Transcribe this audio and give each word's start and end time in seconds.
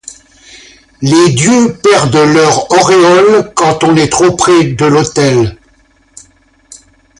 Les 1.03 1.29
dieux 1.29 1.77
perdent 1.77 2.15
leur 2.33 2.71
auréole 2.71 3.53
quand 3.53 3.83
on 3.83 3.95
est 3.95 4.09
trop 4.11 4.31
près 4.35 4.63
de 4.63 4.85
l’autel. 4.87 5.59